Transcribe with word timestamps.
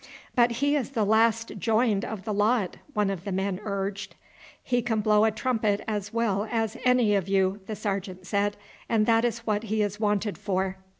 "But 0.35 0.53
he 0.63 0.75
is 0.75 0.89
the 0.97 1.03
last 1.05 1.59
joined 1.59 2.03
of 2.03 2.23
the 2.25 2.33
lot," 2.33 2.77
one 2.95 3.11
of 3.11 3.23
the 3.23 3.31
men 3.31 3.59
urged. 3.63 4.15
"He 4.63 4.81
can 4.81 4.99
blow 5.01 5.25
a 5.25 5.29
trumpet 5.31 5.81
as 5.87 6.11
well 6.11 6.47
as 6.49 6.75
any 6.83 7.13
of 7.13 7.27
you," 7.27 7.61
the 7.67 7.75
sergeant 7.75 8.25
said, 8.25 8.57
"and 8.89 9.05
that 9.05 9.23
is 9.23 9.45
what 9.45 9.65
he 9.65 9.83
is 9.83 9.99
wanted 9.99 10.39
for. 10.39 10.79